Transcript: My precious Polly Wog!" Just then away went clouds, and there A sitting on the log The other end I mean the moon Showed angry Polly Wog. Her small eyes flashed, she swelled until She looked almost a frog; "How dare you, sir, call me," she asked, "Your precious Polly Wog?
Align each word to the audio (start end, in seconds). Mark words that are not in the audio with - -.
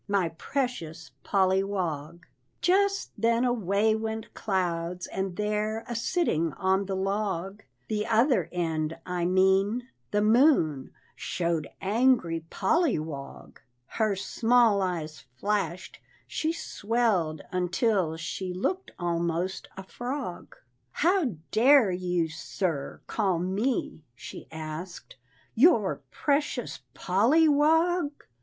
My 0.07 0.29
precious 0.29 1.11
Polly 1.23 1.63
Wog!" 1.63 2.25
Just 2.59 3.11
then 3.19 3.45
away 3.45 3.93
went 3.93 4.33
clouds, 4.33 5.05
and 5.05 5.35
there 5.35 5.83
A 5.87 5.95
sitting 5.95 6.53
on 6.53 6.87
the 6.87 6.95
log 6.95 7.61
The 7.87 8.07
other 8.07 8.49
end 8.51 8.97
I 9.05 9.25
mean 9.25 9.89
the 10.09 10.23
moon 10.23 10.91
Showed 11.15 11.69
angry 11.81 12.39
Polly 12.49 12.97
Wog. 12.97 13.59
Her 13.85 14.15
small 14.15 14.81
eyes 14.81 15.23
flashed, 15.39 15.99
she 16.25 16.51
swelled 16.51 17.43
until 17.51 18.17
She 18.17 18.55
looked 18.55 18.89
almost 18.97 19.67
a 19.77 19.83
frog; 19.83 20.55
"How 20.93 21.35
dare 21.51 21.91
you, 21.91 22.27
sir, 22.27 23.01
call 23.05 23.37
me," 23.37 24.01
she 24.15 24.47
asked, 24.51 25.17
"Your 25.53 26.01
precious 26.09 26.79
Polly 26.95 27.47
Wog? 27.47 28.09